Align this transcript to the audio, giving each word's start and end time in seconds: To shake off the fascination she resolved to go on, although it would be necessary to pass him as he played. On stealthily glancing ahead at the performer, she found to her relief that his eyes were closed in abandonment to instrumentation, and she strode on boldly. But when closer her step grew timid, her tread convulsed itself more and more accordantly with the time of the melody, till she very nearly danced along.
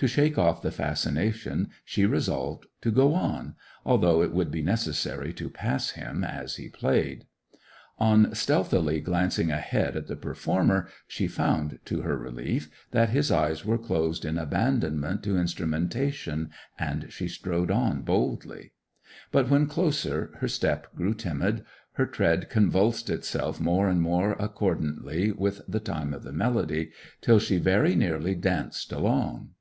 To 0.00 0.06
shake 0.06 0.36
off 0.36 0.60
the 0.60 0.70
fascination 0.70 1.70
she 1.82 2.04
resolved 2.04 2.66
to 2.82 2.90
go 2.90 3.14
on, 3.14 3.54
although 3.82 4.20
it 4.20 4.30
would 4.30 4.50
be 4.50 4.60
necessary 4.60 5.32
to 5.32 5.48
pass 5.48 5.92
him 5.92 6.22
as 6.22 6.56
he 6.56 6.68
played. 6.68 7.24
On 7.98 8.34
stealthily 8.34 9.00
glancing 9.00 9.50
ahead 9.50 9.96
at 9.96 10.06
the 10.06 10.14
performer, 10.14 10.86
she 11.08 11.26
found 11.26 11.78
to 11.86 12.02
her 12.02 12.18
relief 12.18 12.68
that 12.90 13.08
his 13.08 13.32
eyes 13.32 13.64
were 13.64 13.78
closed 13.78 14.26
in 14.26 14.36
abandonment 14.36 15.22
to 15.22 15.38
instrumentation, 15.38 16.50
and 16.78 17.10
she 17.10 17.26
strode 17.26 17.70
on 17.70 18.02
boldly. 18.02 18.72
But 19.32 19.48
when 19.48 19.66
closer 19.66 20.30
her 20.40 20.48
step 20.48 20.94
grew 20.94 21.14
timid, 21.14 21.64
her 21.92 22.04
tread 22.04 22.50
convulsed 22.50 23.08
itself 23.08 23.58
more 23.62 23.88
and 23.88 24.02
more 24.02 24.32
accordantly 24.32 25.32
with 25.32 25.62
the 25.66 25.80
time 25.80 26.12
of 26.12 26.22
the 26.22 26.32
melody, 26.34 26.90
till 27.22 27.38
she 27.38 27.56
very 27.56 27.94
nearly 27.94 28.34
danced 28.34 28.92
along. 28.92 29.52